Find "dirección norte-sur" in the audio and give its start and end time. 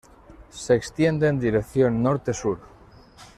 1.39-2.57